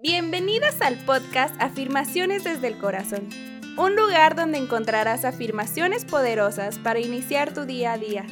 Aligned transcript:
Bienvenidas 0.00 0.80
al 0.80 0.96
podcast 1.04 1.60
Afirmaciones 1.60 2.44
desde 2.44 2.68
el 2.68 2.78
Corazón, 2.78 3.28
un 3.76 3.96
lugar 3.96 4.36
donde 4.36 4.58
encontrarás 4.58 5.24
afirmaciones 5.24 6.04
poderosas 6.04 6.78
para 6.78 7.00
iniciar 7.00 7.52
tu 7.52 7.64
día 7.64 7.94
a 7.94 7.98
día. 7.98 8.24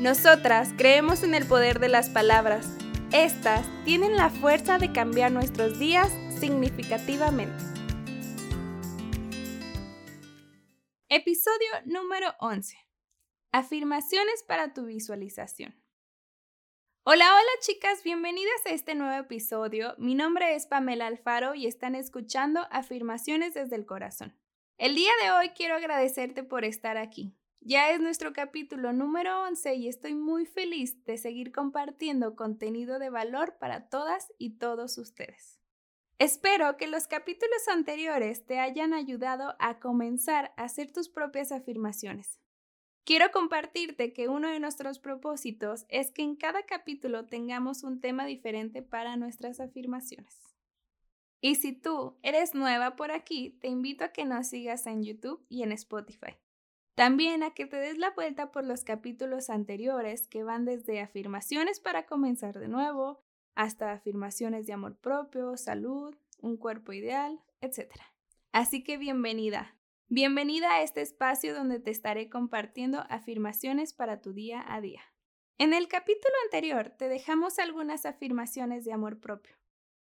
Nosotras 0.00 0.72
creemos 0.78 1.22
en 1.22 1.34
el 1.34 1.44
poder 1.44 1.80
de 1.80 1.90
las 1.90 2.08
palabras. 2.08 2.66
Estas 3.12 3.66
tienen 3.84 4.16
la 4.16 4.30
fuerza 4.30 4.78
de 4.78 4.90
cambiar 4.90 5.32
nuestros 5.32 5.78
días 5.78 6.10
significativamente. 6.40 7.62
Episodio 11.10 11.68
número 11.84 12.32
11. 12.40 12.74
Afirmaciones 13.52 14.44
para 14.48 14.72
tu 14.72 14.86
visualización. 14.86 15.81
Hola, 17.04 17.34
hola 17.34 17.50
chicas, 17.58 18.04
bienvenidas 18.04 18.64
a 18.64 18.70
este 18.70 18.94
nuevo 18.94 19.20
episodio. 19.20 19.96
Mi 19.98 20.14
nombre 20.14 20.54
es 20.54 20.68
Pamela 20.68 21.08
Alfaro 21.08 21.56
y 21.56 21.66
están 21.66 21.96
escuchando 21.96 22.68
Afirmaciones 22.70 23.54
desde 23.54 23.74
el 23.74 23.86
Corazón. 23.86 24.38
El 24.78 24.94
día 24.94 25.10
de 25.20 25.32
hoy 25.32 25.48
quiero 25.48 25.74
agradecerte 25.74 26.44
por 26.44 26.64
estar 26.64 26.96
aquí. 26.96 27.34
Ya 27.60 27.90
es 27.90 27.98
nuestro 27.98 28.32
capítulo 28.32 28.92
número 28.92 29.42
11 29.42 29.74
y 29.74 29.88
estoy 29.88 30.14
muy 30.14 30.46
feliz 30.46 31.04
de 31.04 31.18
seguir 31.18 31.50
compartiendo 31.50 32.36
contenido 32.36 33.00
de 33.00 33.10
valor 33.10 33.56
para 33.58 33.88
todas 33.88 34.32
y 34.38 34.58
todos 34.58 34.96
ustedes. 34.96 35.58
Espero 36.20 36.76
que 36.76 36.86
los 36.86 37.08
capítulos 37.08 37.66
anteriores 37.66 38.46
te 38.46 38.60
hayan 38.60 38.94
ayudado 38.94 39.56
a 39.58 39.80
comenzar 39.80 40.54
a 40.56 40.62
hacer 40.62 40.92
tus 40.92 41.08
propias 41.08 41.50
afirmaciones. 41.50 42.41
Quiero 43.04 43.32
compartirte 43.32 44.12
que 44.12 44.28
uno 44.28 44.48
de 44.48 44.60
nuestros 44.60 45.00
propósitos 45.00 45.86
es 45.88 46.12
que 46.12 46.22
en 46.22 46.36
cada 46.36 46.62
capítulo 46.62 47.26
tengamos 47.26 47.82
un 47.82 48.00
tema 48.00 48.26
diferente 48.26 48.80
para 48.80 49.16
nuestras 49.16 49.58
afirmaciones. 49.58 50.38
Y 51.40 51.56
si 51.56 51.72
tú 51.72 52.16
eres 52.22 52.54
nueva 52.54 52.94
por 52.94 53.10
aquí, 53.10 53.58
te 53.60 53.66
invito 53.66 54.04
a 54.04 54.12
que 54.12 54.24
nos 54.24 54.46
sigas 54.46 54.86
en 54.86 55.02
YouTube 55.02 55.44
y 55.48 55.64
en 55.64 55.72
Spotify. 55.72 56.36
También 56.94 57.42
a 57.42 57.50
que 57.50 57.66
te 57.66 57.76
des 57.76 57.98
la 57.98 58.10
vuelta 58.10 58.52
por 58.52 58.64
los 58.64 58.84
capítulos 58.84 59.50
anteriores 59.50 60.28
que 60.28 60.44
van 60.44 60.64
desde 60.64 61.00
afirmaciones 61.00 61.80
para 61.80 62.06
comenzar 62.06 62.60
de 62.60 62.68
nuevo 62.68 63.20
hasta 63.56 63.90
afirmaciones 63.90 64.66
de 64.66 64.74
amor 64.74 64.96
propio, 64.96 65.56
salud, 65.56 66.14
un 66.40 66.56
cuerpo 66.56 66.92
ideal, 66.92 67.40
etc. 67.60 67.90
Así 68.52 68.84
que 68.84 68.96
bienvenida, 68.96 69.74
Bienvenida 70.14 70.74
a 70.74 70.82
este 70.82 71.00
espacio 71.00 71.54
donde 71.54 71.80
te 71.80 71.90
estaré 71.90 72.28
compartiendo 72.28 73.02
afirmaciones 73.08 73.94
para 73.94 74.20
tu 74.20 74.34
día 74.34 74.62
a 74.68 74.82
día. 74.82 75.00
En 75.56 75.72
el 75.72 75.88
capítulo 75.88 76.34
anterior 76.44 76.90
te 76.98 77.08
dejamos 77.08 77.58
algunas 77.58 78.04
afirmaciones 78.04 78.84
de 78.84 78.92
amor 78.92 79.20
propio. 79.20 79.56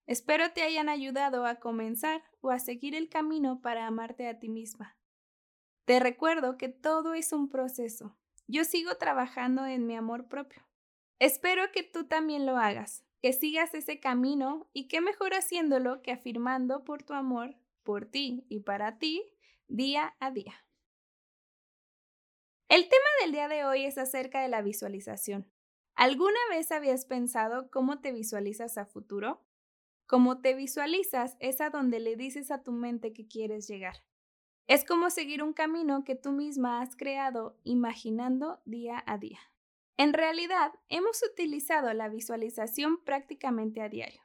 Espero 0.06 0.54
te 0.54 0.62
hayan 0.62 0.88
ayudado 0.88 1.46
a 1.46 1.56
comenzar 1.56 2.24
o 2.40 2.52
a 2.52 2.60
seguir 2.60 2.96
el 2.96 3.10
camino 3.10 3.60
para 3.62 3.86
amarte 3.86 4.30
a 4.30 4.40
ti 4.40 4.48
misma. 4.48 4.96
Te 5.84 6.00
recuerdo 6.00 6.58
que 6.58 6.70
todo 6.70 7.14
es 7.14 7.34
un 7.34 7.50
proceso. 7.50 8.16
Yo 8.48 8.64
sigo 8.64 8.96
trabajando 8.96 9.66
en 9.66 9.86
mi 9.88 9.98
amor 9.98 10.30
propio. 10.30 10.66
Espero 11.20 11.70
que 11.74 11.84
tú 11.84 12.06
también 12.06 12.46
lo 12.46 12.56
hagas, 12.56 13.04
que 13.22 13.34
sigas 13.34 13.74
ese 13.74 14.00
camino 14.00 14.70
y 14.72 14.88
qué 14.88 15.02
mejor 15.02 15.34
haciéndolo 15.34 16.02
que 16.02 16.14
afirmando 16.14 16.86
por 16.86 17.04
tu 17.04 17.12
amor, 17.12 17.58
por 17.84 18.06
ti 18.06 18.46
y 18.48 18.62
para 18.62 19.00
ti 19.00 19.34
día 19.68 20.16
a 20.20 20.32
día. 20.32 20.66
El 22.70 22.84
tema 22.84 23.06
del 23.22 23.32
día 23.32 23.48
de 23.48 23.66
hoy 23.66 23.86
es 23.86 23.98
acerca 23.98 24.42
de 24.42 24.48
la 24.48 24.62
visualización. 24.62 25.52
¿Alguna 25.96 26.40
vez 26.50 26.72
habías 26.72 27.06
pensado 27.06 27.70
cómo 27.70 28.00
te 28.00 28.12
visualizas 28.12 28.78
a 28.78 28.86
futuro? 28.86 29.46
Cómo 30.06 30.40
te 30.40 30.54
visualizas 30.54 31.36
es 31.40 31.60
a 31.60 31.70
donde 31.70 32.00
le 32.00 32.16
dices 32.16 32.50
a 32.50 32.64
tu 32.64 32.72
mente 32.72 33.12
que 33.12 33.28
quieres 33.28 33.68
llegar. 33.68 34.04
Es 34.68 34.86
como 34.86 35.10
seguir 35.10 35.44
un 35.44 35.54
camino 35.54 36.04
que 36.04 36.16
tú 36.16 36.32
misma 36.32 36.82
has 36.82 36.96
creado 36.96 37.58
imaginando 37.64 38.62
día 38.66 39.04
a 39.06 39.18
día. 39.18 39.40
En 39.98 40.14
realidad, 40.14 40.72
hemos 40.88 41.24
utilizado 41.24 41.92
la 41.94 42.08
visualización 42.08 43.04
prácticamente 43.04 43.82
a 43.82 43.90
diario, 43.90 44.22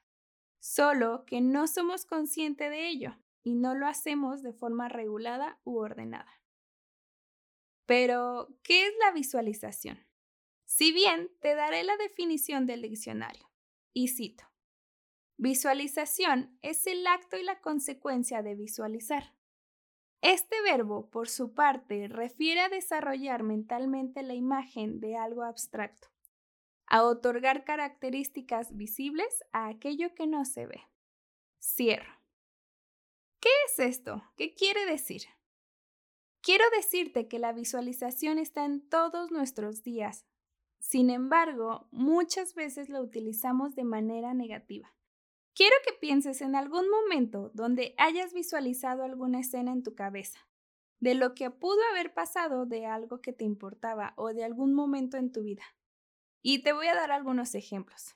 solo 0.60 1.24
que 1.26 1.40
no 1.40 1.66
somos 1.66 2.04
conscientes 2.04 2.70
de 2.70 2.88
ello 2.88 3.21
y 3.42 3.54
no 3.54 3.74
lo 3.74 3.86
hacemos 3.86 4.42
de 4.42 4.52
forma 4.52 4.88
regulada 4.88 5.60
u 5.64 5.78
ordenada. 5.78 6.40
Pero, 7.86 8.48
¿qué 8.62 8.86
es 8.86 8.92
la 9.04 9.12
visualización? 9.12 10.06
Si 10.64 10.92
bien 10.92 11.30
te 11.40 11.54
daré 11.54 11.82
la 11.82 11.96
definición 11.96 12.66
del 12.66 12.82
diccionario, 12.82 13.50
y 13.92 14.08
cito, 14.08 14.44
visualización 15.36 16.58
es 16.62 16.86
el 16.86 17.06
acto 17.06 17.36
y 17.36 17.42
la 17.42 17.60
consecuencia 17.60 18.42
de 18.42 18.54
visualizar. 18.54 19.34
Este 20.22 20.62
verbo, 20.62 21.10
por 21.10 21.28
su 21.28 21.52
parte, 21.52 22.06
refiere 22.08 22.60
a 22.60 22.68
desarrollar 22.68 23.42
mentalmente 23.42 24.22
la 24.22 24.34
imagen 24.34 25.00
de 25.00 25.16
algo 25.16 25.42
abstracto, 25.42 26.08
a 26.86 27.02
otorgar 27.02 27.64
características 27.64 28.76
visibles 28.76 29.44
a 29.52 29.66
aquello 29.66 30.14
que 30.14 30.28
no 30.28 30.44
se 30.44 30.66
ve. 30.66 30.80
Cierro. 31.60 32.21
¿Qué 33.42 33.48
es 33.66 33.80
esto? 33.80 34.22
¿Qué 34.36 34.54
quiere 34.54 34.86
decir? 34.86 35.22
Quiero 36.42 36.64
decirte 36.76 37.26
que 37.26 37.40
la 37.40 37.52
visualización 37.52 38.38
está 38.38 38.64
en 38.64 38.88
todos 38.88 39.32
nuestros 39.32 39.82
días. 39.82 40.26
Sin 40.78 41.10
embargo, 41.10 41.88
muchas 41.90 42.54
veces 42.54 42.88
la 42.88 43.02
utilizamos 43.02 43.74
de 43.74 43.82
manera 43.82 44.32
negativa. 44.32 44.94
Quiero 45.54 45.74
que 45.84 45.92
pienses 45.92 46.40
en 46.40 46.54
algún 46.54 46.88
momento 46.88 47.50
donde 47.52 47.96
hayas 47.98 48.32
visualizado 48.32 49.02
alguna 49.02 49.40
escena 49.40 49.72
en 49.72 49.82
tu 49.82 49.96
cabeza, 49.96 50.38
de 51.00 51.16
lo 51.16 51.34
que 51.34 51.50
pudo 51.50 51.80
haber 51.90 52.14
pasado 52.14 52.64
de 52.64 52.86
algo 52.86 53.20
que 53.20 53.32
te 53.32 53.44
importaba 53.44 54.14
o 54.16 54.32
de 54.32 54.44
algún 54.44 54.72
momento 54.72 55.16
en 55.16 55.32
tu 55.32 55.42
vida. 55.42 55.64
Y 56.42 56.62
te 56.62 56.72
voy 56.72 56.86
a 56.86 56.94
dar 56.94 57.10
algunos 57.10 57.56
ejemplos 57.56 58.14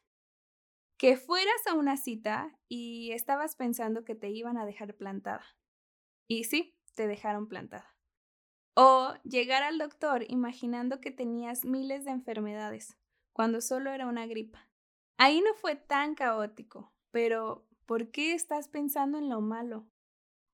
que 0.97 1.17
fueras 1.17 1.67
a 1.67 1.75
una 1.75 1.97
cita 1.97 2.59
y 2.69 3.13
estabas 3.13 3.57
pensando 3.57 4.05
que 4.05 4.15
te 4.15 4.31
iban 4.31 4.57
a 4.57 4.67
dejar 4.67 4.95
plantada. 4.95 5.45
Y 6.27 6.45
sí, 6.45 6.79
te 6.95 7.07
dejaron 7.07 7.49
plantada. 7.49 7.95
O 8.75 9.15
llegar 9.25 9.63
al 9.63 9.79
doctor 9.79 10.25
imaginando 10.29 11.01
que 11.01 11.11
tenías 11.11 11.65
miles 11.65 12.05
de 12.05 12.11
enfermedades, 12.11 12.97
cuando 13.33 13.61
solo 13.61 13.91
era 13.91 14.07
una 14.07 14.27
gripa. 14.27 14.69
Ahí 15.19 15.41
no 15.41 15.55
fue 15.55 15.77
tan 15.77 16.15
caótico, 16.15 16.93
pero 17.11 17.67
¿por 17.87 18.11
qué 18.11 18.35
estás 18.35 18.69
pensando 18.69 19.19
en 19.19 19.29
lo 19.29 19.41
malo? 19.41 19.87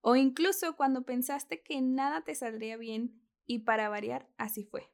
O 0.00 0.16
incluso 0.16 0.76
cuando 0.76 1.04
pensaste 1.04 1.62
que 1.62 1.80
nada 1.80 2.22
te 2.22 2.34
saldría 2.34 2.76
bien 2.76 3.20
y 3.46 3.60
para 3.60 3.88
variar, 3.88 4.28
así 4.36 4.64
fue. 4.64 4.92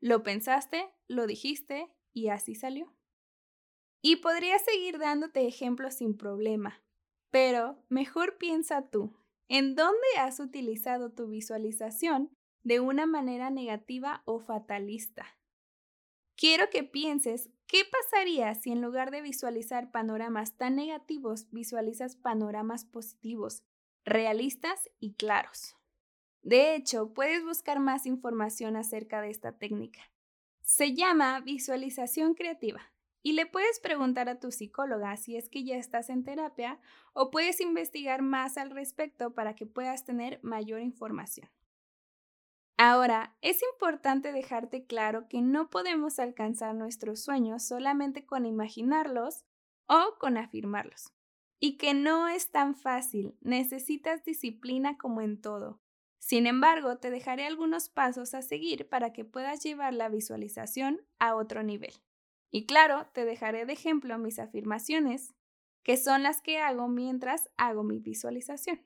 Lo 0.00 0.22
pensaste, 0.22 0.92
lo 1.08 1.26
dijiste 1.26 1.92
y 2.12 2.28
así 2.28 2.54
salió. 2.54 2.92
Y 4.02 4.16
podría 4.16 4.58
seguir 4.58 4.98
dándote 4.98 5.46
ejemplos 5.46 5.94
sin 5.94 6.16
problema, 6.16 6.82
pero 7.30 7.84
mejor 7.88 8.38
piensa 8.38 8.88
tú, 8.88 9.14
¿en 9.48 9.74
dónde 9.74 9.98
has 10.18 10.40
utilizado 10.40 11.12
tu 11.12 11.28
visualización 11.28 12.30
de 12.62 12.80
una 12.80 13.06
manera 13.06 13.50
negativa 13.50 14.22
o 14.24 14.40
fatalista? 14.40 15.26
Quiero 16.34 16.70
que 16.70 16.82
pienses 16.82 17.50
qué 17.66 17.82
pasaría 17.84 18.54
si 18.54 18.72
en 18.72 18.80
lugar 18.80 19.10
de 19.10 19.20
visualizar 19.20 19.90
panoramas 19.90 20.56
tan 20.56 20.76
negativos, 20.76 21.50
visualizas 21.50 22.16
panoramas 22.16 22.86
positivos, 22.86 23.62
realistas 24.06 24.88
y 24.98 25.12
claros. 25.12 25.76
De 26.42 26.74
hecho, 26.74 27.12
puedes 27.12 27.44
buscar 27.44 27.80
más 27.80 28.06
información 28.06 28.76
acerca 28.76 29.20
de 29.20 29.28
esta 29.28 29.58
técnica. 29.58 30.00
Se 30.62 30.94
llama 30.94 31.40
visualización 31.40 32.32
creativa 32.32 32.80
y 33.22 33.32
le 33.32 33.46
puedes 33.46 33.80
preguntar 33.80 34.28
a 34.28 34.38
tu 34.38 34.50
psicóloga 34.50 35.16
si 35.16 35.36
es 35.36 35.48
que 35.48 35.64
ya 35.64 35.76
estás 35.76 36.10
en 36.10 36.24
terapia 36.24 36.78
o 37.12 37.30
puedes 37.30 37.60
investigar 37.60 38.22
más 38.22 38.56
al 38.56 38.70
respecto 38.70 39.34
para 39.34 39.54
que 39.54 39.66
puedas 39.66 40.04
tener 40.04 40.40
mayor 40.42 40.80
información. 40.80 41.50
Ahora, 42.82 43.36
es 43.42 43.60
importante 43.74 44.32
dejarte 44.32 44.86
claro 44.86 45.28
que 45.28 45.42
no 45.42 45.68
podemos 45.68 46.18
alcanzar 46.18 46.74
nuestros 46.74 47.20
sueños 47.22 47.62
solamente 47.62 48.24
con 48.24 48.46
imaginarlos 48.46 49.44
o 49.86 50.16
con 50.18 50.38
afirmarlos. 50.38 51.12
Y 51.58 51.76
que 51.76 51.92
no 51.92 52.26
es 52.26 52.50
tan 52.50 52.74
fácil, 52.74 53.36
necesitas 53.42 54.24
disciplina 54.24 54.96
como 54.96 55.20
en 55.20 55.42
todo. 55.42 55.78
Sin 56.18 56.46
embargo, 56.46 56.96
te 56.96 57.10
dejaré 57.10 57.44
algunos 57.44 57.90
pasos 57.90 58.32
a 58.32 58.40
seguir 58.40 58.88
para 58.88 59.12
que 59.12 59.26
puedas 59.26 59.62
llevar 59.62 59.92
la 59.92 60.08
visualización 60.08 61.02
a 61.18 61.34
otro 61.34 61.62
nivel. 61.62 61.92
Y 62.50 62.66
claro, 62.66 63.06
te 63.12 63.24
dejaré 63.24 63.64
de 63.66 63.72
ejemplo 63.72 64.18
mis 64.18 64.38
afirmaciones, 64.38 65.34
que 65.82 65.96
son 65.96 66.22
las 66.22 66.40
que 66.42 66.58
hago 66.58 66.88
mientras 66.88 67.48
hago 67.56 67.82
mi 67.84 67.98
visualización. 67.98 68.84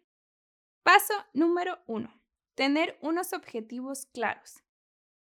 Paso 0.83 1.15
número 1.33 1.79
uno. 1.87 2.21
Tener 2.55 2.99
unos 3.01 3.33
objetivos 3.33 4.07
claros. 4.07 4.63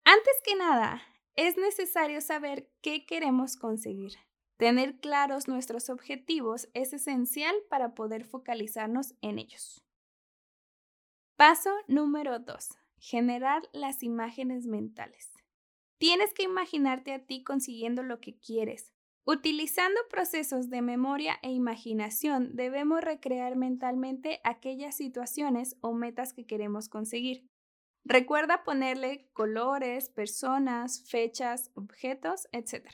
Antes 0.04 0.34
que 0.44 0.54
nada, 0.54 1.02
es 1.34 1.56
necesario 1.56 2.20
saber 2.20 2.70
qué 2.82 3.06
queremos 3.06 3.56
conseguir. 3.56 4.12
Tener 4.56 5.00
claros 5.00 5.48
nuestros 5.48 5.90
objetivos 5.90 6.68
es 6.72 6.92
esencial 6.92 7.54
para 7.68 7.94
poder 7.94 8.24
focalizarnos 8.24 9.14
en 9.20 9.38
ellos. 9.38 9.84
Paso 11.36 11.70
número 11.88 12.38
2. 12.38 12.68
Generar 12.98 13.62
las 13.72 14.02
imágenes 14.02 14.66
mentales. 14.66 15.35
Tienes 15.98 16.34
que 16.34 16.42
imaginarte 16.42 17.12
a 17.12 17.24
ti 17.24 17.42
consiguiendo 17.42 18.02
lo 18.02 18.20
que 18.20 18.38
quieres. 18.38 18.92
Utilizando 19.24 19.98
procesos 20.08 20.70
de 20.70 20.82
memoria 20.82 21.38
e 21.42 21.50
imaginación, 21.50 22.54
debemos 22.54 23.00
recrear 23.00 23.56
mentalmente 23.56 24.40
aquellas 24.44 24.96
situaciones 24.96 25.76
o 25.80 25.94
metas 25.94 26.32
que 26.32 26.46
queremos 26.46 26.88
conseguir. 26.88 27.48
Recuerda 28.04 28.62
ponerle 28.62 29.28
colores, 29.32 30.10
personas, 30.10 31.02
fechas, 31.10 31.72
objetos, 31.74 32.46
etc. 32.52 32.88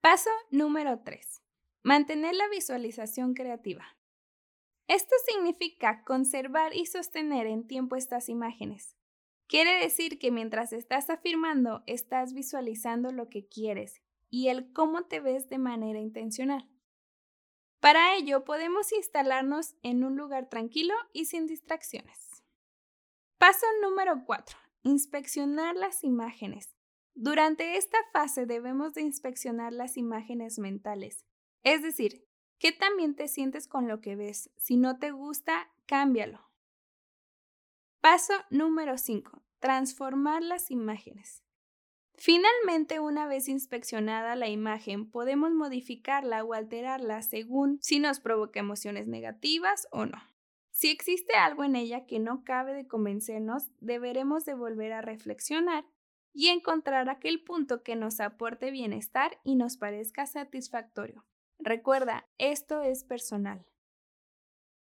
Paso 0.00 0.30
número 0.50 1.00
3. 1.02 1.42
Mantener 1.82 2.36
la 2.36 2.48
visualización 2.48 3.34
creativa. 3.34 3.96
Esto 4.86 5.16
significa 5.26 6.04
conservar 6.04 6.76
y 6.76 6.86
sostener 6.86 7.46
en 7.46 7.66
tiempo 7.66 7.96
estas 7.96 8.28
imágenes. 8.28 8.97
Quiere 9.48 9.80
decir 9.80 10.18
que 10.18 10.30
mientras 10.30 10.74
estás 10.74 11.08
afirmando, 11.08 11.82
estás 11.86 12.34
visualizando 12.34 13.10
lo 13.12 13.30
que 13.30 13.48
quieres 13.48 14.02
y 14.28 14.48
el 14.48 14.72
cómo 14.74 15.04
te 15.06 15.20
ves 15.20 15.48
de 15.48 15.56
manera 15.56 15.98
intencional. 15.98 16.68
Para 17.80 18.14
ello, 18.14 18.44
podemos 18.44 18.92
instalarnos 18.92 19.74
en 19.82 20.04
un 20.04 20.16
lugar 20.16 20.50
tranquilo 20.50 20.94
y 21.14 21.24
sin 21.24 21.46
distracciones. 21.46 22.44
Paso 23.38 23.64
número 23.80 24.24
4. 24.26 24.58
Inspeccionar 24.82 25.76
las 25.76 26.04
imágenes. 26.04 26.76
Durante 27.14 27.78
esta 27.78 27.98
fase 28.12 28.44
debemos 28.44 28.92
de 28.94 29.02
inspeccionar 29.02 29.72
las 29.72 29.96
imágenes 29.96 30.58
mentales, 30.58 31.24
es 31.62 31.82
decir, 31.82 32.24
¿qué 32.58 32.70
también 32.72 33.16
te 33.16 33.28
sientes 33.28 33.66
con 33.66 33.88
lo 33.88 34.00
que 34.00 34.14
ves? 34.14 34.50
Si 34.56 34.76
no 34.76 34.98
te 34.98 35.10
gusta, 35.10 35.70
cámbialo. 35.86 36.47
Paso 38.00 38.32
número 38.48 38.96
5. 38.96 39.42
Transformar 39.58 40.40
las 40.44 40.70
imágenes. 40.70 41.42
Finalmente, 42.14 43.00
una 43.00 43.26
vez 43.26 43.48
inspeccionada 43.48 44.36
la 44.36 44.48
imagen, 44.48 45.10
podemos 45.10 45.50
modificarla 45.50 46.44
o 46.44 46.54
alterarla 46.54 47.22
según 47.22 47.78
si 47.82 47.98
nos 47.98 48.20
provoca 48.20 48.60
emociones 48.60 49.08
negativas 49.08 49.88
o 49.90 50.06
no. 50.06 50.22
Si 50.70 50.90
existe 50.90 51.34
algo 51.34 51.64
en 51.64 51.74
ella 51.74 52.06
que 52.06 52.20
no 52.20 52.44
cabe 52.44 52.72
de 52.72 52.86
convencernos, 52.86 53.64
deberemos 53.80 54.44
de 54.44 54.54
volver 54.54 54.92
a 54.92 55.02
reflexionar 55.02 55.84
y 56.32 56.48
encontrar 56.48 57.10
aquel 57.10 57.42
punto 57.42 57.82
que 57.82 57.96
nos 57.96 58.20
aporte 58.20 58.70
bienestar 58.70 59.40
y 59.42 59.56
nos 59.56 59.76
parezca 59.76 60.24
satisfactorio. 60.26 61.26
Recuerda, 61.58 62.28
esto 62.38 62.82
es 62.82 63.02
personal. 63.02 63.66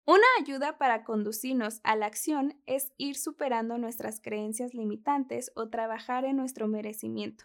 Una 0.06 0.26
ayuda 0.40 0.78
para 0.78 1.02
conducirnos 1.02 1.80
a 1.82 1.96
la 1.96 2.06
acción 2.06 2.54
es 2.66 2.92
ir 2.96 3.16
superando 3.16 3.76
nuestras 3.76 4.20
creencias 4.20 4.72
limitantes 4.72 5.50
o 5.56 5.68
trabajar 5.68 6.24
en 6.24 6.36
nuestro 6.36 6.68
merecimiento. 6.68 7.44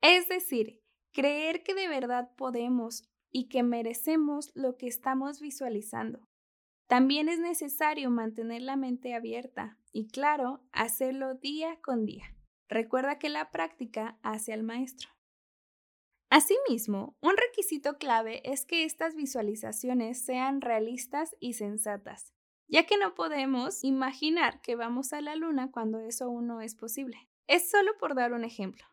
Es 0.00 0.26
decir, 0.26 0.80
creer 1.12 1.62
que 1.62 1.74
de 1.74 1.86
verdad 1.86 2.30
podemos 2.36 3.04
y 3.30 3.48
que 3.50 3.62
merecemos 3.62 4.52
lo 4.54 4.78
que 4.78 4.86
estamos 4.86 5.40
visualizando. 5.40 6.26
También 6.88 7.28
es 7.28 7.40
necesario 7.40 8.08
mantener 8.10 8.62
la 8.62 8.76
mente 8.76 9.14
abierta 9.14 9.76
y, 9.92 10.08
claro, 10.08 10.62
hacerlo 10.72 11.34
día 11.34 11.78
con 11.82 12.06
día. 12.06 12.34
Recuerda 12.70 13.18
que 13.18 13.28
la 13.28 13.50
práctica 13.50 14.18
hace 14.22 14.54
al 14.54 14.62
maestro. 14.62 15.15
Asimismo, 16.28 17.16
un 17.20 17.36
requisito 17.36 17.98
clave 17.98 18.42
es 18.50 18.66
que 18.66 18.84
estas 18.84 19.14
visualizaciones 19.14 20.24
sean 20.24 20.60
realistas 20.60 21.36
y 21.38 21.52
sensatas, 21.52 22.32
ya 22.66 22.84
que 22.84 22.98
no 22.98 23.14
podemos 23.14 23.84
imaginar 23.84 24.60
que 24.60 24.74
vamos 24.74 25.12
a 25.12 25.20
la 25.20 25.36
luna 25.36 25.70
cuando 25.70 26.00
eso 26.00 26.24
aún 26.24 26.48
no 26.48 26.60
es 26.60 26.74
posible. 26.74 27.28
Es 27.46 27.70
solo 27.70 27.96
por 27.98 28.16
dar 28.16 28.32
un 28.32 28.44
ejemplo. 28.44 28.84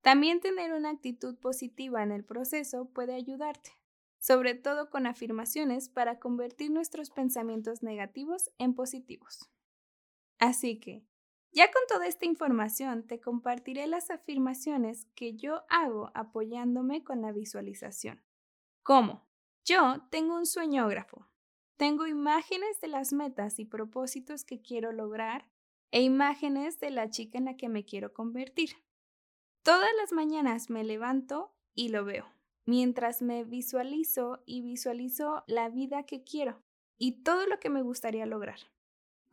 También 0.00 0.40
tener 0.40 0.72
una 0.72 0.90
actitud 0.90 1.36
positiva 1.38 2.02
en 2.02 2.10
el 2.10 2.24
proceso 2.24 2.90
puede 2.92 3.14
ayudarte, 3.14 3.72
sobre 4.18 4.54
todo 4.54 4.90
con 4.90 5.06
afirmaciones 5.06 5.88
para 5.88 6.18
convertir 6.18 6.72
nuestros 6.72 7.10
pensamientos 7.10 7.84
negativos 7.84 8.50
en 8.58 8.74
positivos. 8.74 9.50
Así 10.38 10.80
que, 10.80 11.04
ya 11.52 11.70
con 11.70 11.82
toda 11.88 12.06
esta 12.06 12.26
información 12.26 13.06
te 13.06 13.20
compartiré 13.20 13.86
las 13.86 14.10
afirmaciones 14.10 15.06
que 15.14 15.34
yo 15.36 15.64
hago 15.68 16.10
apoyándome 16.14 17.02
con 17.02 17.22
la 17.22 17.32
visualización. 17.32 18.22
¿Cómo? 18.82 19.26
Yo 19.64 20.06
tengo 20.10 20.36
un 20.36 20.46
sueñógrafo. 20.46 21.26
Tengo 21.76 22.06
imágenes 22.06 22.80
de 22.80 22.88
las 22.88 23.12
metas 23.12 23.58
y 23.58 23.64
propósitos 23.64 24.44
que 24.44 24.62
quiero 24.62 24.92
lograr 24.92 25.48
e 25.90 26.02
imágenes 26.02 26.78
de 26.80 26.90
la 26.90 27.10
chica 27.10 27.38
en 27.38 27.46
la 27.46 27.56
que 27.56 27.68
me 27.68 27.84
quiero 27.84 28.12
convertir. 28.12 28.70
Todas 29.62 29.90
las 29.98 30.12
mañanas 30.12 30.70
me 30.70 30.84
levanto 30.84 31.54
y 31.74 31.88
lo 31.88 32.04
veo, 32.04 32.26
mientras 32.64 33.22
me 33.22 33.44
visualizo 33.44 34.42
y 34.46 34.62
visualizo 34.62 35.42
la 35.46 35.68
vida 35.68 36.04
que 36.04 36.22
quiero 36.22 36.62
y 36.98 37.22
todo 37.22 37.46
lo 37.46 37.58
que 37.58 37.70
me 37.70 37.82
gustaría 37.82 38.26
lograr. 38.26 38.60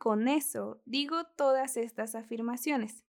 Con 0.04 0.28
eso 0.28 0.82
digo 0.84 1.24
todas 1.34 1.78
estas 1.78 2.14
afirmaciones. 2.14 3.06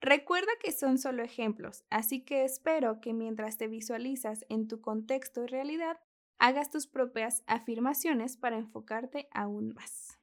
Recuerda 0.00 0.50
que 0.62 0.72
son 0.72 0.96
solo 0.96 1.22
ejemplos, 1.22 1.84
así 1.90 2.24
que 2.24 2.42
espero 2.44 3.02
que 3.02 3.12
mientras 3.12 3.58
te 3.58 3.68
visualizas 3.68 4.46
en 4.48 4.66
tu 4.66 4.80
contexto 4.80 5.44
y 5.44 5.46
realidad, 5.46 6.00
hagas 6.38 6.70
tus 6.70 6.86
propias 6.86 7.44
afirmaciones 7.46 8.38
para 8.38 8.56
enfocarte 8.56 9.28
aún 9.30 9.74
más. 9.74 10.18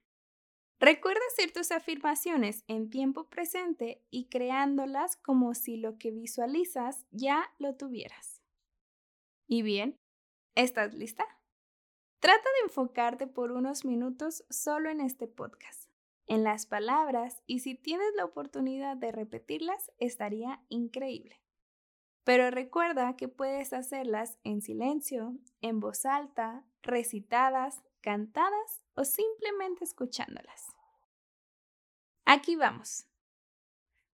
Recuerda 0.79 1.21
hacer 1.31 1.51
tus 1.53 1.71
afirmaciones 1.71 2.63
en 2.65 2.89
tiempo 2.89 3.29
presente 3.29 4.03
y 4.09 4.27
creándolas 4.27 5.17
como 5.17 5.53
si 5.53 5.77
lo 5.77 5.99
que 5.99 6.09
visualizas 6.09 7.05
ya 7.11 7.53
lo 7.59 7.75
tuvieras. 7.75 8.41
¿Y 9.45 9.61
bien? 9.61 9.99
¿Estás 10.55 10.95
lista? 10.95 11.23
Trata 12.19 12.49
de 12.59 12.65
enfocarte 12.65 13.27
por 13.27 13.51
unos 13.51 13.85
minutos 13.85 14.43
solo 14.49 14.89
en 14.89 15.01
este 15.01 15.27
podcast 15.27 15.84
en 16.27 16.43
las 16.43 16.65
palabras 16.65 17.41
y 17.45 17.59
si 17.59 17.75
tienes 17.75 18.13
la 18.15 18.25
oportunidad 18.25 18.97
de 18.97 19.11
repetirlas, 19.11 19.91
estaría 19.99 20.61
increíble. 20.69 21.39
Pero 22.23 22.49
recuerda 22.49 23.15
que 23.15 23.27
puedes 23.27 23.71
hacerlas 23.71 24.39
en 24.43 24.61
silencio, 24.61 25.37
en 25.61 25.79
voz 25.79 26.05
alta, 26.05 26.65
recitadas, 26.81 27.83
cantadas 28.01 28.83
o 28.95 29.05
simplemente 29.05 29.83
escuchándolas. 29.83 30.75
Aquí 32.25 32.55
vamos. 32.55 33.05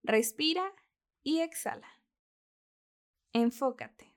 Respira 0.03 0.74
y 1.24 1.39
exhala. 1.39 1.88
Enfócate. 3.31 4.12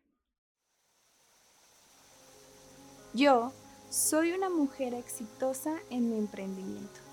Yo 3.12 3.52
soy 3.90 4.32
una 4.32 4.50
mujer 4.50 4.92
exitosa 4.92 5.78
en 5.90 6.10
mi 6.10 6.18
emprendimiento. 6.18 7.03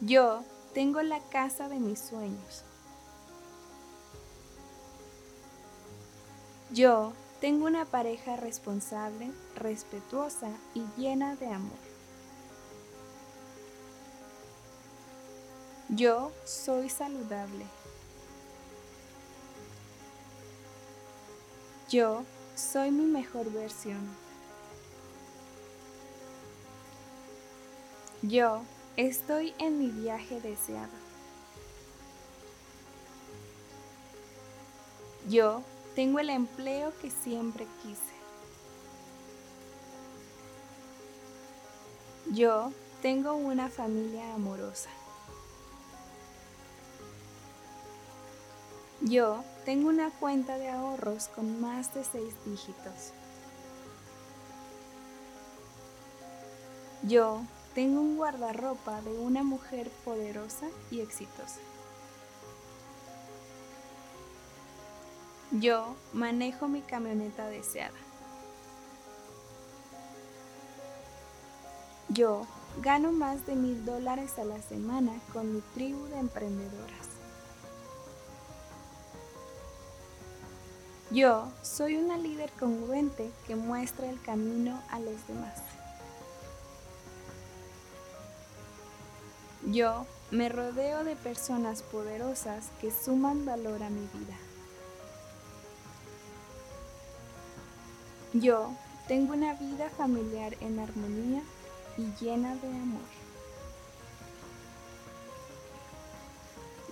Yo 0.00 0.44
tengo 0.74 1.02
la 1.02 1.18
casa 1.18 1.68
de 1.68 1.80
mis 1.80 1.98
sueños. 1.98 2.64
Yo 6.70 7.12
tengo 7.40 7.66
una 7.66 7.84
pareja 7.84 8.36
responsable, 8.36 9.32
respetuosa 9.56 10.50
y 10.74 10.84
llena 10.96 11.34
de 11.34 11.48
amor. 11.48 11.78
Yo 15.88 16.30
soy 16.44 16.88
saludable. 16.90 17.66
Yo 21.88 22.22
soy 22.54 22.92
mi 22.92 23.06
mejor 23.06 23.50
versión. 23.50 24.06
Yo 28.22 28.62
Estoy 28.98 29.54
en 29.60 29.78
mi 29.78 29.92
viaje 29.92 30.40
deseado. 30.40 30.90
Yo 35.28 35.62
tengo 35.94 36.18
el 36.18 36.30
empleo 36.30 36.92
que 37.00 37.08
siempre 37.08 37.68
quise. 37.80 38.02
Yo 42.32 42.72
tengo 43.00 43.34
una 43.34 43.68
familia 43.68 44.34
amorosa. 44.34 44.90
Yo 49.02 49.44
tengo 49.64 49.90
una 49.90 50.10
cuenta 50.10 50.58
de 50.58 50.70
ahorros 50.70 51.28
con 51.28 51.60
más 51.60 51.94
de 51.94 52.02
seis 52.02 52.34
dígitos. 52.44 53.12
Yo 57.04 57.44
tengo 57.78 58.00
un 58.00 58.16
guardarropa 58.16 59.00
de 59.02 59.16
una 59.20 59.44
mujer 59.44 59.88
poderosa 60.04 60.66
y 60.90 61.00
exitosa. 61.00 61.60
Yo 65.52 65.94
manejo 66.12 66.66
mi 66.66 66.80
camioneta 66.80 67.46
deseada. 67.46 67.94
Yo 72.08 72.48
gano 72.82 73.12
más 73.12 73.46
de 73.46 73.54
mil 73.54 73.84
dólares 73.84 74.40
a 74.40 74.44
la 74.44 74.60
semana 74.60 75.12
con 75.32 75.54
mi 75.54 75.60
tribu 75.74 76.04
de 76.06 76.18
emprendedoras. 76.18 77.06
Yo 81.12 81.46
soy 81.62 81.94
una 81.94 82.18
líder 82.18 82.50
congruente 82.58 83.30
que 83.46 83.54
muestra 83.54 84.10
el 84.10 84.20
camino 84.20 84.82
a 84.90 84.98
los 84.98 85.28
demás. 85.28 85.77
Yo 89.70 90.06
me 90.30 90.48
rodeo 90.48 91.04
de 91.04 91.14
personas 91.14 91.82
poderosas 91.82 92.70
que 92.80 92.90
suman 92.90 93.44
valor 93.44 93.82
a 93.82 93.90
mi 93.90 94.00
vida. 94.00 94.34
Yo 98.32 98.70
tengo 99.08 99.34
una 99.34 99.52
vida 99.54 99.90
familiar 99.90 100.56
en 100.60 100.78
armonía 100.78 101.42
y 101.98 102.06
llena 102.18 102.54
de 102.56 102.68
amor. 102.68 103.02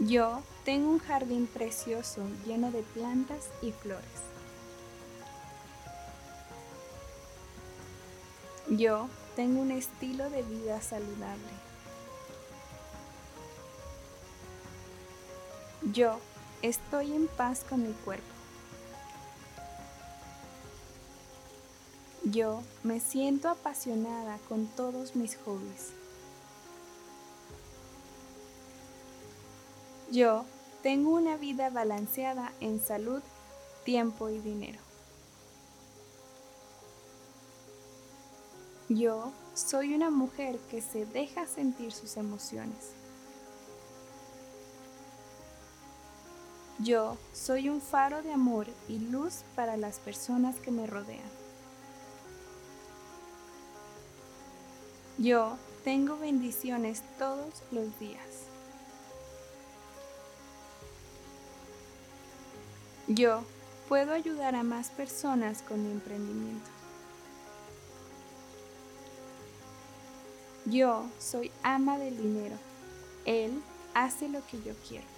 Yo 0.00 0.42
tengo 0.66 0.90
un 0.90 0.98
jardín 0.98 1.46
precioso 1.46 2.26
lleno 2.44 2.70
de 2.70 2.82
plantas 2.82 3.48
y 3.62 3.72
flores. 3.72 4.04
Yo 8.68 9.08
tengo 9.34 9.62
un 9.62 9.70
estilo 9.70 10.28
de 10.28 10.42
vida 10.42 10.82
saludable. 10.82 11.65
Yo 15.92 16.18
estoy 16.62 17.12
en 17.12 17.28
paz 17.28 17.64
con 17.68 17.82
mi 17.86 17.92
cuerpo. 17.92 18.26
Yo 22.24 22.60
me 22.82 22.98
siento 22.98 23.48
apasionada 23.48 24.38
con 24.48 24.66
todos 24.66 25.14
mis 25.14 25.36
hobbies. 25.36 25.92
Yo 30.10 30.44
tengo 30.82 31.10
una 31.10 31.36
vida 31.36 31.70
balanceada 31.70 32.52
en 32.60 32.80
salud, 32.80 33.22
tiempo 33.84 34.28
y 34.28 34.40
dinero. 34.40 34.80
Yo 38.88 39.32
soy 39.54 39.94
una 39.94 40.10
mujer 40.10 40.58
que 40.68 40.82
se 40.82 41.06
deja 41.06 41.46
sentir 41.46 41.92
sus 41.92 42.16
emociones. 42.16 43.05
Yo 46.78 47.16
soy 47.32 47.70
un 47.70 47.80
faro 47.80 48.22
de 48.22 48.32
amor 48.32 48.66
y 48.86 48.98
luz 48.98 49.44
para 49.54 49.78
las 49.78 49.98
personas 49.98 50.56
que 50.56 50.70
me 50.70 50.86
rodean. 50.86 51.30
Yo 55.16 55.56
tengo 55.84 56.18
bendiciones 56.18 57.02
todos 57.18 57.62
los 57.70 57.98
días. 57.98 58.20
Yo 63.08 63.42
puedo 63.88 64.12
ayudar 64.12 64.54
a 64.54 64.62
más 64.62 64.90
personas 64.90 65.62
con 65.62 65.82
mi 65.82 65.90
emprendimiento. 65.90 66.70
Yo 70.66 71.06
soy 71.18 71.50
ama 71.62 71.96
del 71.96 72.18
dinero. 72.18 72.56
Él 73.24 73.62
hace 73.94 74.28
lo 74.28 74.44
que 74.46 74.60
yo 74.62 74.74
quiero. 74.86 75.15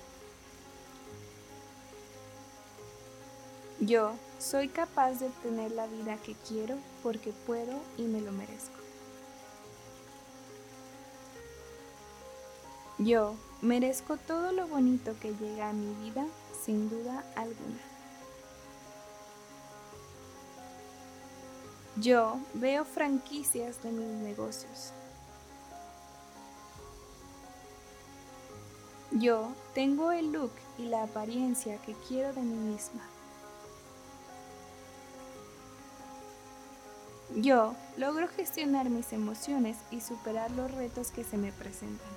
Yo 3.80 4.14
soy 4.40 4.68
capaz 4.68 5.20
de 5.20 5.26
obtener 5.26 5.70
la 5.70 5.86
vida 5.86 6.16
que 6.16 6.34
quiero 6.48 6.76
porque 7.02 7.32
puedo 7.46 7.78
y 7.96 8.02
me 8.02 8.20
lo 8.20 8.32
merezco. 8.32 8.76
Yo 12.98 13.36
merezco 13.62 14.16
todo 14.16 14.50
lo 14.50 14.66
bonito 14.66 15.14
que 15.20 15.32
llega 15.34 15.70
a 15.70 15.72
mi 15.72 15.94
vida 16.02 16.26
sin 16.64 16.90
duda 16.90 17.24
alguna. 17.36 17.78
Yo 22.00 22.38
veo 22.54 22.84
franquicias 22.84 23.80
de 23.84 23.92
mis 23.92 24.22
negocios. 24.22 24.92
Yo 29.12 29.52
tengo 29.74 30.10
el 30.10 30.32
look 30.32 30.52
y 30.78 30.86
la 30.86 31.04
apariencia 31.04 31.80
que 31.82 31.94
quiero 32.08 32.32
de 32.32 32.42
mí 32.42 32.56
misma. 32.72 33.17
Yo 37.40 37.76
logro 37.96 38.26
gestionar 38.26 38.90
mis 38.90 39.12
emociones 39.12 39.76
y 39.92 40.00
superar 40.00 40.50
los 40.50 40.72
retos 40.72 41.12
que 41.12 41.22
se 41.22 41.36
me 41.36 41.52
presentan. 41.52 42.10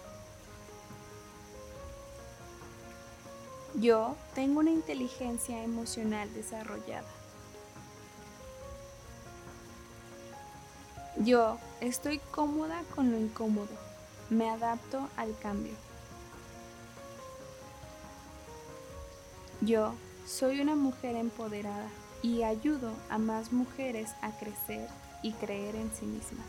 Yo 3.75 4.15
tengo 4.33 4.61
una 4.61 4.71
inteligencia 4.71 5.63
emocional 5.63 6.33
desarrollada. 6.33 7.07
Yo 11.17 11.59
estoy 11.81 12.17
cómoda 12.17 12.81
con 12.95 13.11
lo 13.11 13.19
incómodo. 13.19 13.77
Me 14.31 14.49
adapto 14.49 15.07
al 15.17 15.37
cambio. 15.37 15.75
Yo 19.61 19.93
soy 20.25 20.61
una 20.61 20.73
mujer 20.73 21.15
empoderada 21.15 21.89
y 22.23 22.41
ayudo 22.41 22.91
a 23.11 23.19
más 23.19 23.53
mujeres 23.53 24.15
a 24.23 24.31
crecer 24.31 24.89
y 25.23 25.33
creer 25.33 25.75
en 25.75 25.91
sí 25.93 26.05
mismas. 26.05 26.47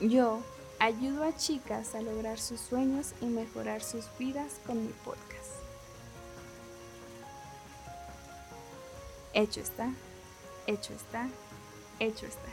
Yo 0.00 0.40
Ayudo 0.80 1.24
a 1.24 1.34
chicas 1.34 1.96
a 1.96 2.02
lograr 2.02 2.38
sus 2.38 2.60
sueños 2.60 3.12
y 3.20 3.26
mejorar 3.26 3.82
sus 3.82 4.04
vidas 4.16 4.60
con 4.64 4.80
mi 4.80 4.92
podcast. 5.04 5.24
Hecho 9.34 9.60
está, 9.60 9.90
hecho 10.68 10.92
está, 10.94 11.28
hecho 11.98 12.26
está. 12.26 12.48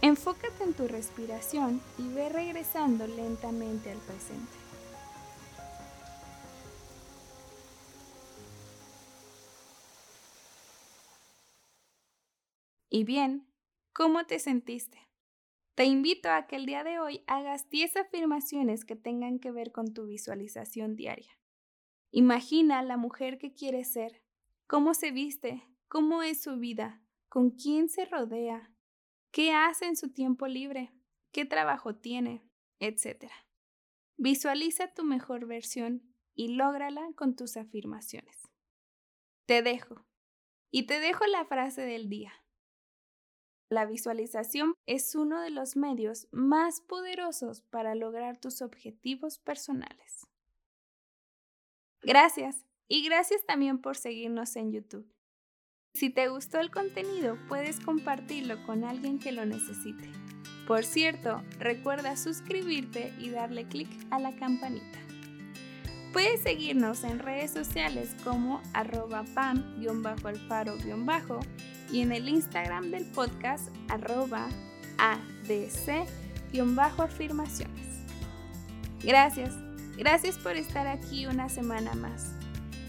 Enfócate 0.00 0.62
en 0.62 0.74
tu 0.74 0.86
respiración 0.86 1.82
y 1.98 2.06
ve 2.12 2.28
regresando 2.28 3.08
lentamente 3.08 3.90
al 3.90 3.98
presente. 3.98 4.57
Y 12.90 13.04
bien, 13.04 13.48
¿Cómo 13.98 14.26
te 14.26 14.38
sentiste? 14.38 15.08
Te 15.74 15.84
invito 15.84 16.30
a 16.30 16.46
que 16.46 16.54
el 16.54 16.66
día 16.66 16.84
de 16.84 17.00
hoy 17.00 17.24
hagas 17.26 17.68
10 17.68 17.96
afirmaciones 17.96 18.84
que 18.84 18.94
tengan 18.94 19.40
que 19.40 19.50
ver 19.50 19.72
con 19.72 19.92
tu 19.92 20.06
visualización 20.06 20.94
diaria. 20.94 21.36
Imagina 22.12 22.80
la 22.84 22.96
mujer 22.96 23.38
que 23.38 23.54
quieres 23.54 23.92
ser, 23.92 24.22
cómo 24.68 24.94
se 24.94 25.10
viste, 25.10 25.64
cómo 25.88 26.22
es 26.22 26.40
su 26.40 26.58
vida, 26.58 27.02
con 27.28 27.50
quién 27.50 27.88
se 27.88 28.04
rodea, 28.04 28.72
qué 29.32 29.52
hace 29.52 29.86
en 29.86 29.96
su 29.96 30.12
tiempo 30.12 30.46
libre, 30.46 30.92
qué 31.32 31.44
trabajo 31.44 31.96
tiene, 31.96 32.48
etc. 32.78 33.32
Visualiza 34.16 34.94
tu 34.94 35.02
mejor 35.02 35.46
versión 35.46 36.14
y 36.36 36.54
lógrala 36.54 37.04
con 37.16 37.34
tus 37.34 37.56
afirmaciones. 37.56 38.48
Te 39.46 39.60
dejo. 39.60 40.06
Y 40.70 40.84
te 40.84 41.00
dejo 41.00 41.26
la 41.26 41.44
frase 41.46 41.80
del 41.80 42.08
día. 42.08 42.32
La 43.70 43.84
visualización 43.84 44.74
es 44.86 45.14
uno 45.14 45.42
de 45.42 45.50
los 45.50 45.76
medios 45.76 46.26
más 46.32 46.80
poderosos 46.80 47.60
para 47.60 47.94
lograr 47.94 48.40
tus 48.40 48.62
objetivos 48.62 49.38
personales. 49.38 50.26
Gracias 52.02 52.64
y 52.86 53.04
gracias 53.04 53.44
también 53.44 53.78
por 53.80 53.96
seguirnos 53.96 54.56
en 54.56 54.72
YouTube. 54.72 55.12
Si 55.92 56.08
te 56.08 56.28
gustó 56.28 56.60
el 56.60 56.70
contenido, 56.70 57.36
puedes 57.48 57.80
compartirlo 57.80 58.64
con 58.64 58.84
alguien 58.84 59.18
que 59.18 59.32
lo 59.32 59.44
necesite. 59.44 60.08
Por 60.66 60.84
cierto, 60.84 61.42
recuerda 61.58 62.16
suscribirte 62.16 63.12
y 63.18 63.30
darle 63.30 63.66
clic 63.66 63.88
a 64.10 64.18
la 64.18 64.34
campanita. 64.36 64.98
Puedes 66.12 66.42
seguirnos 66.42 67.04
en 67.04 67.18
redes 67.18 67.50
sociales 67.50 68.14
como 68.24 68.62
arroba 68.72 69.24
pam-alfaro- 69.34 70.78
y 71.90 72.02
en 72.02 72.12
el 72.12 72.28
Instagram 72.28 72.90
del 72.90 73.06
podcast 73.06 73.70
arroba 73.88 74.50
adc-afirmaciones. 74.98 77.88
Gracias, 79.02 79.54
gracias 79.96 80.36
por 80.38 80.56
estar 80.56 80.86
aquí 80.86 81.26
una 81.26 81.48
semana 81.48 81.94
más. 81.94 82.34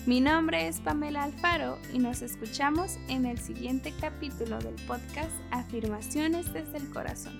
Mi 0.05 0.21
nombre 0.21 0.67
es 0.67 0.79
Pamela 0.79 1.23
Alfaro 1.23 1.77
y 1.93 1.99
nos 1.99 2.21
escuchamos 2.21 2.97
en 3.09 3.25
el 3.25 3.37
siguiente 3.37 3.93
capítulo 3.99 4.59
del 4.59 4.75
podcast 4.87 5.31
Afirmaciones 5.51 6.51
desde 6.51 6.77
el 6.77 6.89
Corazón. 6.89 7.37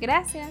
Gracias. 0.00 0.50